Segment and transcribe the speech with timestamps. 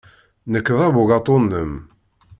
[0.51, 1.73] Nekk d abugaṭu-nnem.